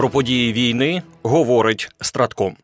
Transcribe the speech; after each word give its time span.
Про 0.00 0.10
події 0.10 0.52
війни 0.52 1.02
говорить 1.22 1.88
Стратком. 2.00 2.56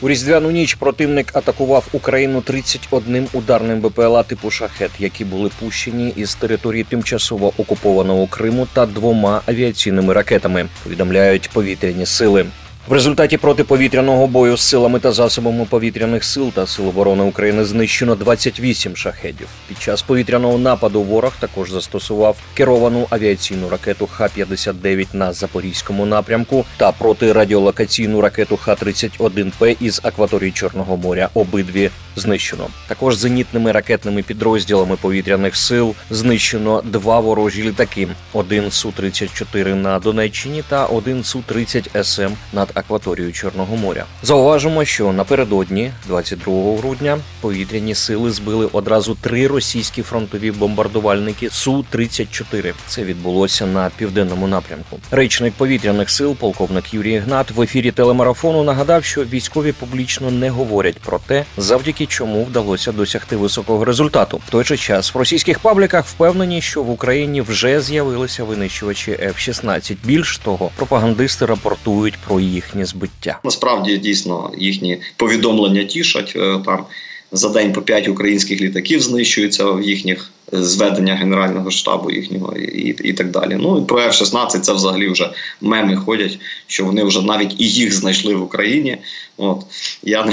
У 0.00 0.08
різдвяну 0.08 0.50
ніч 0.50 0.74
противник 0.74 1.36
атакував 1.36 1.88
Україну 1.92 2.40
31 2.40 3.28
ударним 3.32 3.80
БПЛА 3.80 4.22
типу 4.22 4.50
шахет, 4.50 4.90
які 4.98 5.24
були 5.24 5.50
пущені 5.60 6.12
із 6.16 6.34
території 6.34 6.84
тимчасово 6.84 7.52
окупованого 7.58 8.26
Криму 8.26 8.66
та 8.72 8.86
двома 8.86 9.42
авіаційними 9.46 10.12
ракетами. 10.14 10.66
Повідомляють 10.84 11.50
повітряні 11.50 12.06
сили. 12.06 12.46
В 12.88 12.92
результаті 12.92 13.36
протиповітряного 13.36 14.26
бою 14.26 14.56
з 14.56 14.60
силами 14.60 15.00
та 15.00 15.12
засобами 15.12 15.64
повітряних 15.64 16.24
сил 16.24 16.52
та 16.52 16.66
сил 16.66 16.88
оборони 16.88 17.24
України 17.24 17.64
знищено 17.64 18.14
28 18.14 18.96
шахедів. 18.96 19.48
Під 19.68 19.78
час 19.82 20.02
повітряного 20.02 20.58
нападу 20.58 21.02
ворог 21.02 21.32
також 21.40 21.70
застосував 21.70 22.36
керовану 22.54 23.06
авіаційну 23.10 23.68
ракету 23.68 24.06
Х-59 24.06 25.06
на 25.12 25.32
запорізькому 25.32 26.06
напрямку 26.06 26.64
та 26.76 26.92
протирадіолокаційну 26.92 28.20
ракету 28.20 28.56
Х-31П 28.56 29.76
із 29.80 30.00
акваторії 30.04 30.52
Чорного 30.52 30.96
моря. 30.96 31.28
Обидві 31.34 31.90
знищено. 32.16 32.68
Також 32.86 33.16
зенітними 33.16 33.72
ракетними 33.72 34.22
підрозділами 34.22 34.96
повітряних 34.96 35.56
сил 35.56 35.94
знищено 36.10 36.82
два 36.84 37.20
ворожі 37.20 37.62
літаки: 37.62 38.08
один 38.32 38.70
су 38.70 38.92
34 38.92 39.74
на 39.74 39.98
Донеччині 39.98 40.62
та 40.68 40.86
один 40.86 41.24
су 41.24 41.42
30 41.46 41.90
СМ 42.02 42.30
над 42.52 42.70
акваторією 42.74 43.32
Чорного 43.32 43.76
моря. 43.76 44.04
Зауважимо, 44.22 44.84
що 44.84 45.12
напередодні, 45.12 45.90
22 46.06 46.76
грудня, 46.76 47.18
повітряні 47.40 47.94
сили 47.94 48.30
збили 48.30 48.68
одразу 48.72 49.14
три 49.14 49.46
російські 49.46 50.02
фронтові 50.02 50.50
бомбардувальники 50.50 51.50
су 51.50 51.84
34 51.90 52.74
Це 52.86 53.04
відбулося 53.04 53.66
на 53.66 53.90
південному 53.96 54.46
напрямку. 54.46 54.98
Речник 55.10 55.54
повітряних 55.54 56.10
сил, 56.10 56.36
полковник 56.36 56.94
Юрій 56.94 57.18
Гнат, 57.18 57.50
в 57.50 57.62
ефірі 57.62 57.90
телемарафону 57.90 58.62
нагадав, 58.62 59.04
що 59.04 59.24
військові 59.24 59.72
публічно 59.72 60.30
не 60.30 60.50
говорять 60.50 60.98
про 60.98 61.18
те, 61.18 61.44
завдяки 61.56 62.05
чому 62.06 62.44
вдалося 62.44 62.92
досягти 62.92 63.36
високого 63.36 63.84
результату. 63.84 64.40
В 64.46 64.50
той 64.50 64.64
же 64.64 64.76
час 64.76 65.14
в 65.14 65.18
російських 65.18 65.58
пабліках 65.58 66.06
впевнені, 66.06 66.62
що 66.62 66.82
в 66.82 66.90
Україні 66.90 67.40
вже 67.40 67.80
з'явилися 67.80 68.44
винищувачі 68.44 69.10
F-16. 69.10 69.96
Більш 70.04 70.38
того, 70.38 70.70
пропагандисти 70.76 71.46
рапортують 71.46 72.14
про 72.26 72.40
їхнє 72.40 72.84
збиття. 72.84 73.38
Насправді 73.44 73.98
дійсно 73.98 74.50
їхні 74.58 74.98
повідомлення 75.16 75.84
тішать 75.84 76.32
е, 76.36 76.58
там. 76.64 76.84
За 77.32 77.48
день 77.48 77.72
по 77.72 77.82
п'ять 77.82 78.08
українських 78.08 78.60
літаків 78.60 79.00
знищуються 79.00 79.64
в 79.64 79.82
їхніх 79.82 80.30
зведення 80.52 81.14
Генерального 81.14 81.70
штабу 81.70 82.10
їхнього 82.10 82.56
і 82.56 82.88
і 82.88 83.12
так 83.12 83.30
далі. 83.30 83.56
Ну 83.60 83.78
і 83.78 83.84
про 83.84 84.00
F-16 84.00 84.60
це 84.60 84.72
взагалі 84.72 85.08
вже 85.08 85.30
меми 85.60 85.96
ходять, 85.96 86.38
що 86.66 86.84
вони 86.84 87.04
вже 87.04 87.22
навіть 87.22 87.60
і 87.60 87.68
їх 87.68 87.92
знайшли 87.94 88.34
в 88.34 88.42
Україні. 88.42 88.98
От 89.36 89.60
я 90.02 90.24
не 90.24 90.32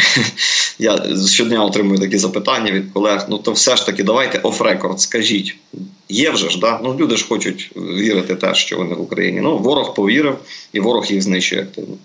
я 0.79 1.17
щодня 1.27 1.63
отримую 1.63 1.99
такі 1.99 2.17
запитання 2.17 2.71
від 2.71 2.91
колег. 2.93 3.25
Ну 3.29 3.37
то 3.37 3.51
все 3.51 3.75
ж 3.75 3.85
таки, 3.85 4.03
давайте 4.03 4.39
оф-рекорд, 4.39 4.99
скажіть. 4.99 5.55
Є 6.09 6.29
вже 6.29 6.49
ж, 6.49 6.59
да? 6.59 6.79
Ну 6.83 6.95
люди 6.99 7.17
ж 7.17 7.27
хочуть 7.27 7.71
вірити 7.75 8.35
те, 8.35 8.55
що 8.55 8.77
вони 8.77 8.95
в 8.95 9.01
Україні. 9.01 9.41
Ну 9.41 9.57
ворог 9.57 9.93
повірив, 9.93 10.37
і 10.73 10.79
ворог 10.79 11.05
їх 11.05 11.21
знищує 11.21 11.61
активно. 11.61 11.95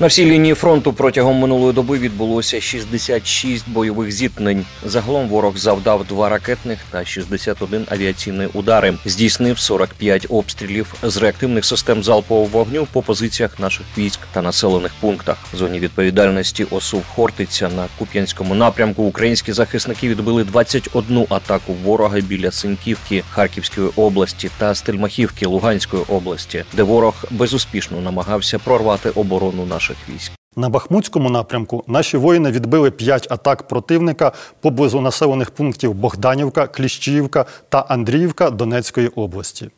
На 0.00 0.06
всій 0.06 0.26
лінії 0.26 0.54
фронту 0.54 0.92
протягом 0.92 1.36
минулої 1.36 1.72
доби 1.72 1.98
відбулося 1.98 2.60
66 2.60 3.68
бойових 3.68 4.12
зіткнень. 4.12 4.64
Загалом 4.84 5.28
ворог 5.28 5.56
завдав 5.56 6.04
два 6.04 6.28
ракетних 6.28 6.78
та 6.90 7.04
61 7.04 7.86
авіаційні 7.90 8.46
удари. 8.54 8.94
Здійснив 9.04 9.58
45 9.58 10.26
обстрілів 10.28 10.94
з 11.02 11.16
реактивних 11.16 11.64
систем 11.64 12.02
залпового 12.02 12.46
вогню 12.46 12.86
по 12.92 13.02
позиціях 13.02 13.58
наших 13.58 13.86
військ 13.98 14.20
та 14.32 14.42
населених 14.42 14.92
пунктах. 15.00 15.36
В 15.52 15.56
зоні 15.56 15.78
відповідальності 15.78 16.66
ОСУ 16.70 17.02
Хортиця 17.14 17.68
на 17.68 17.86
Куп'янському 17.98 18.54
напрямку. 18.54 19.02
Українські 19.02 19.52
захисники 19.52 20.08
відбили 20.08 20.44
21 20.44 21.26
атаку 21.28 21.72
ворога 21.84 22.20
біля 22.20 22.50
Синьківки 22.50 23.22
Харківської 23.30 23.88
області 23.96 24.50
та 24.58 24.74
Стельмахівки 24.74 25.46
Луганської 25.46 26.02
області, 26.08 26.64
де 26.72 26.82
ворог 26.82 27.24
безуспішно 27.30 28.00
намагався 28.00 28.58
прорвати 28.58 29.10
оборону 29.10 29.66
наших 29.66 29.83
наших 29.84 30.08
військ. 30.08 30.32
На 30.56 30.68
Бахмутському 30.68 31.30
напрямку 31.30 31.84
наші 31.86 32.16
воїни 32.16 32.50
відбили 32.50 32.90
п'ять 32.90 33.26
атак 33.30 33.68
противника 33.68 34.32
поблизу 34.60 35.00
населених 35.00 35.50
пунктів 35.50 35.94
Богданівка, 35.94 36.66
Кліщіївка 36.66 37.44
та 37.68 37.80
Андріївка 37.80 38.50
Донецької 38.50 39.08
області. 39.08 39.70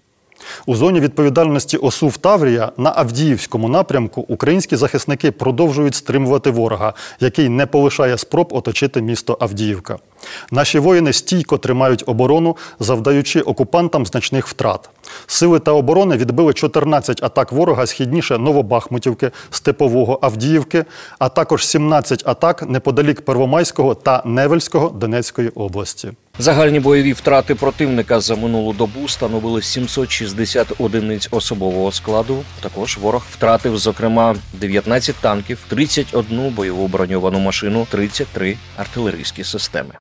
У 0.67 0.77
зоні 0.77 1.01
відповідальності 1.01 1.77
ОСУВ 1.77 2.17
Таврія 2.17 2.73
на 2.77 2.93
Авдіївському 2.97 3.69
напрямку 3.69 4.25
українські 4.29 4.77
захисники 4.77 5.31
продовжують 5.31 5.95
стримувати 5.95 6.51
ворога, 6.51 6.93
який 7.21 7.49
не 7.49 7.67
полишає 7.67 8.19
спроб 8.19 8.49
оточити 8.51 9.03
місто 9.03 9.37
Авдіївка. 9.41 9.99
Наші 10.51 10.79
воїни 10.79 11.13
стійко 11.13 11.59
тримають 11.59 12.05
оборону, 12.07 12.57
завдаючи 12.81 13.41
окупантам 13.41 14.07
значних 14.07 14.49
втрат. 14.49 14.91
Сили 15.27 15.59
та 15.59 15.73
оборони 15.73 16.17
відбили 16.17 16.53
14 16.53 17.23
атак 17.23 17.53
ворога 17.53 17.87
східніше 17.87 18.39
Новобахмутівки, 18.39 19.31
Степового 19.51 20.19
Авдіївки, 20.23 20.85
а 21.19 21.29
також 21.29 21.67
17 21.67 22.23
атак 22.27 22.63
неподалік 22.63 23.21
Первомайського 23.21 23.95
та 23.95 24.23
Невельського 24.25 24.89
Донецької 24.89 25.49
області. 25.49 26.13
Загальні 26.39 26.81
бойові 26.81 27.13
втрати 27.13 27.55
противника 27.55 28.21
за 28.21 28.37
минулу 28.37 28.73
добу 28.73 29.09
становили 29.09 29.63
760 29.63 30.73
одиниць 30.79 31.29
особового 31.31 31.93
складу. 31.93 32.43
Також 32.61 32.97
ворог 32.99 33.27
втратив, 33.31 33.79
зокрема, 33.79 34.37
19 34.53 35.17
танків, 35.17 35.59
31 35.69 36.51
бойову 36.51 36.89
броньовану 36.89 37.39
машину, 37.39 37.87
33 37.91 38.57
артилерійські 38.77 39.45
системи. 39.45 39.95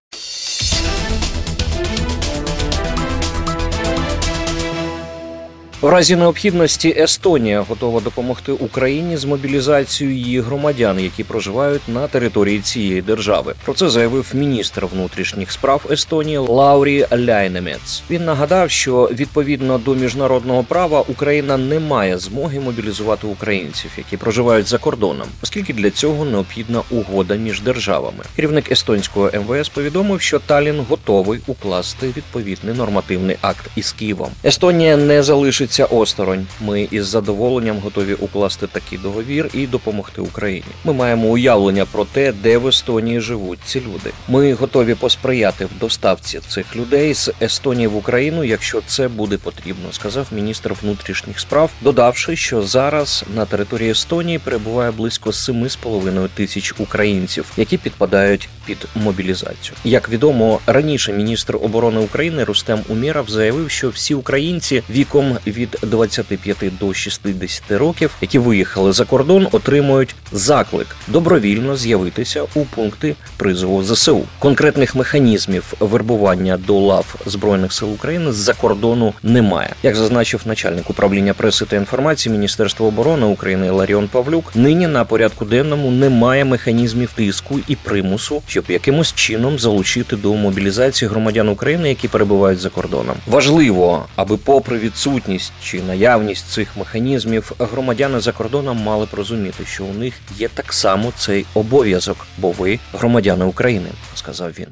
В 5.85 5.89
разі 5.89 6.15
необхідності 6.15 6.95
Естонія 6.97 7.61
готова 7.61 7.99
допомогти 7.99 8.51
Україні 8.51 9.17
з 9.17 9.25
мобілізацією 9.25 10.17
її 10.17 10.41
громадян, 10.41 10.99
які 10.99 11.23
проживають 11.23 11.81
на 11.87 12.07
території 12.07 12.59
цієї 12.59 13.01
держави. 13.01 13.53
Про 13.65 13.73
це 13.73 13.89
заявив 13.89 14.31
міністр 14.33 14.85
внутрішніх 14.85 15.51
справ 15.51 15.85
Естонії 15.91 16.37
Лаурі 16.37 17.05
Ляйнемец. 17.13 18.03
Він 18.09 18.25
нагадав, 18.25 18.71
що 18.71 19.09
відповідно 19.13 19.77
до 19.77 19.95
міжнародного 19.95 20.63
права 20.63 21.03
Україна 21.07 21.57
не 21.57 21.79
має 21.79 22.17
змоги 22.17 22.59
мобілізувати 22.59 23.27
українців, 23.27 23.91
які 23.97 24.17
проживають 24.17 24.67
за 24.67 24.77
кордоном, 24.77 25.27
оскільки 25.43 25.73
для 25.73 25.89
цього 25.89 26.25
необхідна 26.25 26.81
угода 26.91 27.35
між 27.35 27.61
державами. 27.61 28.23
Керівник 28.35 28.71
естонського 28.71 29.31
МВС 29.33 29.71
повідомив, 29.73 30.21
що 30.21 30.39
Талін 30.39 30.85
готовий 30.89 31.39
укласти 31.47 32.07
відповідний 32.17 32.75
нормативний 32.75 33.37
акт 33.41 33.65
із 33.75 33.91
Києвом. 33.91 34.29
Естонія 34.45 34.97
не 34.97 35.23
залишиться 35.23 35.74
залишиться 35.75 35.85
осторонь. 35.95 36.47
Ми 36.61 36.87
із 36.91 37.07
задоволенням 37.07 37.79
готові 37.79 38.13
укласти 38.13 38.67
такий 38.67 38.97
договір 38.97 39.49
і 39.53 39.67
допомогти 39.67 40.21
Україні. 40.21 40.65
Ми 40.83 40.93
маємо 40.93 41.27
уявлення 41.27 41.85
про 41.85 42.05
те, 42.05 42.31
де 42.31 42.57
в 42.57 42.67
Естонії 42.67 43.19
живуть 43.19 43.59
ці 43.65 43.79
люди. 43.79 44.11
Ми 44.27 44.53
готові 44.53 44.95
посприяти 44.95 45.65
в 45.65 45.79
доставці 45.79 46.39
цих 46.47 46.75
людей 46.75 47.13
з 47.13 47.31
Естонії 47.41 47.87
в 47.87 47.95
Україну, 47.95 48.43
якщо 48.43 48.81
це 48.87 49.07
буде 49.07 49.37
потрібно, 49.37 49.91
сказав 49.91 50.27
міністр 50.31 50.73
внутрішніх 50.81 51.39
справ, 51.39 51.69
додавши, 51.81 52.35
що 52.35 52.61
зараз 52.61 53.25
на 53.35 53.45
території 53.45 53.91
Естонії 53.91 54.39
перебуває 54.39 54.91
близько 54.91 55.29
7,5 55.29 56.29
тисяч 56.35 56.73
українців, 56.79 57.45
які 57.57 57.77
підпадають 57.77 58.49
під 58.65 58.77
мобілізацію. 58.95 59.75
Як 59.83 60.09
відомо, 60.09 60.59
раніше 60.67 61.13
міністр 61.13 61.55
оборони 61.55 61.99
України 61.99 62.43
Рустем 62.43 62.79
Умєров 62.89 63.29
заявив, 63.29 63.69
що 63.71 63.89
всі 63.89 64.13
українці 64.13 64.83
віком 64.89 65.37
від 65.47 65.64
від 65.65 65.89
25 65.89 66.57
до 66.79 66.93
60 66.93 67.63
років, 67.69 68.11
які 68.21 68.39
виїхали 68.39 68.91
за 68.91 69.05
кордон, 69.05 69.47
отримують 69.51 70.15
заклик 70.31 70.87
добровільно 71.07 71.77
з'явитися 71.77 72.43
у 72.55 72.65
пункти 72.65 73.15
призову 73.37 73.83
ЗСУ. 73.83 74.21
Конкретних 74.39 74.95
механізмів 74.95 75.73
вербування 75.79 76.57
до 76.57 76.79
лав 76.79 77.15
збройних 77.25 77.73
сил 77.73 77.93
України 77.93 78.31
з-за 78.31 78.53
кордону 78.53 79.13
немає. 79.23 79.69
Як 79.83 79.95
зазначив 79.95 80.41
начальник 80.45 80.89
управління 80.89 81.33
преси 81.33 81.65
та 81.65 81.75
інформації 81.75 82.33
Міністерства 82.33 82.87
оборони 82.87 83.25
України 83.25 83.69
Ларіон 83.69 84.07
Павлюк, 84.07 84.55
нині 84.55 84.87
на 84.87 85.05
порядку 85.05 85.45
денному 85.45 85.91
немає 85.91 86.45
механізмів 86.45 87.13
тиску 87.13 87.59
і 87.67 87.75
примусу, 87.75 88.41
щоб 88.47 88.65
якимось 88.67 89.13
чином 89.13 89.59
залучити 89.59 90.15
до 90.15 90.33
мобілізації 90.33 91.09
громадян 91.09 91.49
України, 91.49 91.89
які 91.89 92.07
перебувають 92.07 92.59
за 92.59 92.69
кордоном. 92.69 93.15
Важливо, 93.27 94.05
аби 94.15 94.37
попри 94.37 94.77
відсутність 94.77 95.44
відсутність 95.45 95.53
чи 95.63 95.81
наявність 95.81 96.47
цих 96.47 96.77
механізмів 96.77 97.51
громадяни 97.59 98.19
за 98.19 98.31
кордоном 98.31 98.77
мали 98.77 99.05
б 99.05 99.13
розуміти, 99.13 99.65
що 99.65 99.83
у 99.83 99.93
них 99.93 100.13
є 100.37 100.47
так 100.47 100.73
само 100.73 101.11
цей 101.17 101.45
обов'язок, 101.53 102.27
бо 102.37 102.51
ви 102.51 102.79
громадяни 102.93 103.45
України, 103.45 103.89
сказав 104.15 104.51
він. 104.51 104.67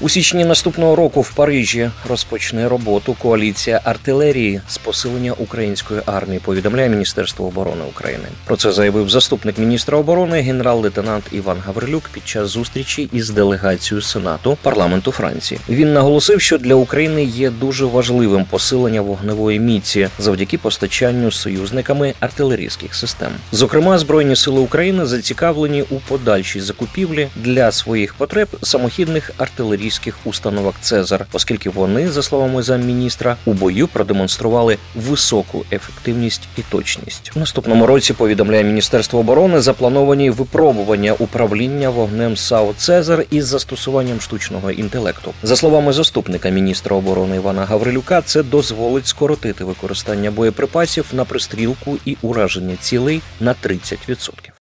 У 0.00 0.08
січні 0.08 0.44
наступного 0.44 0.96
року 0.96 1.20
в 1.20 1.32
Парижі 1.32 1.90
розпочне 2.08 2.68
роботу 2.68 3.16
коаліція 3.18 3.80
артилерії 3.84 4.60
з 4.68 4.78
посилення 4.78 5.32
української 5.32 6.00
армії. 6.06 6.40
Повідомляє 6.44 6.88
Міністерство 6.88 7.46
оборони 7.46 7.84
України. 7.90 8.24
Про 8.44 8.56
це 8.56 8.72
заявив 8.72 9.10
заступник 9.10 9.58
міністра 9.58 9.98
оборони 9.98 10.40
генерал-лейтенант 10.40 11.24
Іван 11.32 11.58
Гаврилюк 11.66 12.08
під 12.12 12.28
час 12.28 12.48
зустрічі 12.48 13.08
із 13.12 13.30
делегацією 13.30 14.02
Сенату 14.02 14.58
парламенту 14.62 15.12
Франції. 15.12 15.60
Він 15.68 15.92
наголосив, 15.92 16.40
що 16.40 16.58
для 16.58 16.74
України 16.74 17.24
є 17.24 17.50
дуже 17.50 17.84
важливим 17.84 18.44
посилення 18.44 19.00
вогневої 19.00 19.60
міці 19.60 20.08
завдяки 20.18 20.58
постачанню 20.58 21.30
союзниками 21.30 22.14
артилерійських 22.20 22.94
систем. 22.94 23.30
Зокрема, 23.52 23.98
збройні 23.98 24.36
сили 24.36 24.60
України 24.60 25.06
зацікавлені 25.06 25.84
у 25.90 25.96
подальшій 25.96 26.60
закупівлі 26.60 27.28
для 27.36 27.72
своїх 27.72 28.14
потреб 28.14 28.48
самохідних 28.62 29.30
артилерійських 29.38 29.87
установок 30.24 30.74
Цезар, 30.80 31.26
оскільки 31.32 31.70
вони, 31.70 32.10
за 32.10 32.22
словами 32.22 32.62
замміністра, 32.62 33.36
у 33.44 33.52
бою 33.52 33.88
продемонстрували 33.88 34.78
високу 34.94 35.64
ефективність 35.72 36.48
і 36.56 36.62
точність. 36.62 37.32
У 37.36 37.38
наступному 37.38 37.86
році 37.86 38.12
повідомляє 38.12 38.64
Міністерство 38.64 39.20
оборони 39.20 39.60
заплановані 39.60 40.30
випробування 40.30 41.12
управління 41.12 41.90
вогнем 41.90 42.36
САУ 42.36 42.74
Цезар 42.76 43.24
із 43.30 43.46
застосуванням 43.46 44.20
штучного 44.20 44.70
інтелекту. 44.70 45.32
За 45.42 45.56
словами 45.56 45.92
заступника 45.92 46.48
міністра 46.48 46.96
оборони 46.96 47.36
Івана 47.36 47.64
Гаврилюка, 47.64 48.22
це 48.22 48.42
дозволить 48.42 49.06
скоротити 49.06 49.64
використання 49.64 50.30
боєприпасів 50.30 51.04
на 51.12 51.24
пристрілку 51.24 51.98
і 52.04 52.16
ураження 52.22 52.76
цілей 52.80 53.20
на 53.40 53.54
30%. 53.64 54.57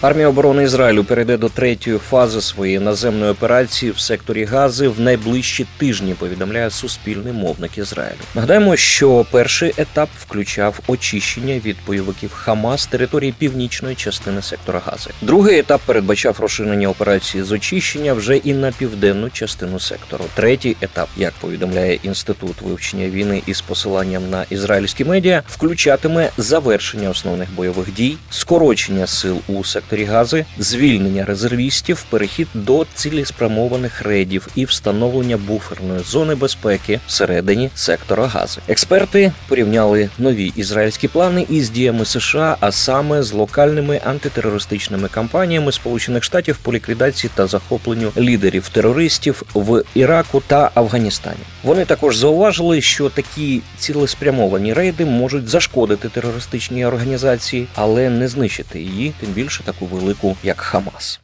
Армія 0.00 0.28
оборони 0.28 0.64
Ізраїлю 0.64 1.04
перейде 1.04 1.36
до 1.36 1.48
третьої 1.48 1.98
фази 1.98 2.40
своєї 2.40 2.78
наземної 2.78 3.30
операції 3.32 3.92
в 3.92 3.98
секторі 3.98 4.44
Гази 4.44 4.88
в 4.88 5.00
найближчі 5.00 5.66
тижні. 5.76 6.14
Повідомляє 6.14 6.70
суспільний 6.70 7.32
мовник 7.32 7.78
Ізраїлю. 7.78 8.16
Нагадаємо, 8.34 8.76
що 8.76 9.26
перший 9.30 9.74
етап 9.76 10.08
включав 10.18 10.80
очищення 10.86 11.60
від 11.64 11.76
бойовиків 11.86 12.32
Хамас 12.32 12.86
території 12.86 13.34
північної 13.38 13.94
частини 13.94 14.42
сектора 14.42 14.82
Гази. 14.86 15.10
Другий 15.22 15.58
етап 15.58 15.80
передбачав 15.86 16.36
розширення 16.40 16.88
операції 16.88 17.44
з 17.44 17.52
очищення 17.52 18.12
вже 18.12 18.36
і 18.36 18.54
на 18.54 18.72
південну 18.72 19.30
частину 19.30 19.80
сектору. 19.80 20.24
Третій 20.34 20.76
етап, 20.80 21.08
як 21.16 21.32
повідомляє 21.32 21.98
інститут 22.02 22.62
вивчення 22.62 23.08
війни 23.08 23.42
із 23.46 23.60
посиланням 23.60 24.30
на 24.30 24.44
ізраїльські 24.50 25.04
медіа, 25.04 25.42
включатиме 25.48 26.30
завершення 26.38 27.10
основних 27.10 27.52
бойових 27.52 27.94
дій, 27.94 28.16
скорочення 28.30 29.06
сил 29.06 29.40
у 29.48 29.64
секторі 29.64 29.85
Гази, 29.92 30.44
звільнення 30.58 31.24
резервістів, 31.24 32.04
перехід 32.10 32.48
до 32.54 32.86
цілеспрямованих 32.94 34.02
рейдів 34.02 34.48
і 34.54 34.64
встановлення 34.64 35.36
буферної 35.36 36.00
зони 36.00 36.34
безпеки 36.34 37.00
всередині 37.06 37.70
сектора 37.74 38.26
Гази. 38.26 38.60
Експерти 38.68 39.32
порівняли 39.48 40.10
нові 40.18 40.52
ізраїльські 40.56 41.08
плани 41.08 41.46
із 41.50 41.70
діями 41.70 42.04
США, 42.04 42.56
а 42.60 42.72
саме 42.72 43.22
з 43.22 43.32
локальними 43.32 44.00
антитерористичними 44.04 45.08
кампаніями 45.08 45.72
Сполучених 45.72 46.24
Штатів 46.24 46.58
по 46.62 46.72
ліквідації 46.72 47.30
та 47.34 47.46
захопленню 47.46 48.12
лідерів 48.16 48.68
терористів 48.68 49.42
в 49.54 49.82
Іраку 49.94 50.42
та 50.46 50.70
Афганістані. 50.74 51.36
Вони 51.62 51.84
також 51.84 52.16
зауважили, 52.16 52.80
що 52.80 53.10
такі 53.10 53.60
цілеспрямовані 53.78 54.72
рейди 54.72 55.04
можуть 55.04 55.48
зашкодити 55.48 56.08
терористичній 56.08 56.86
організації, 56.86 57.66
але 57.74 58.10
не 58.10 58.28
знищити 58.28 58.80
її, 58.80 59.12
тим 59.20 59.30
більше 59.30 59.62
таку 59.78 59.96
велику, 59.96 60.36
як 60.42 60.60
Хамас. 60.60 61.20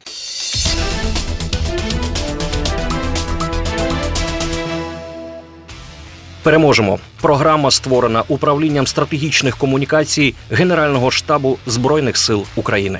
Переможемо. 6.43 6.99
Програма 7.21 7.71
створена 7.71 8.23
управлінням 8.27 8.87
стратегічних 8.87 9.57
комунікацій 9.57 10.35
Генерального 10.51 11.11
штабу 11.11 11.57
Збройних 11.65 12.17
сил 12.17 12.45
України. 12.55 12.99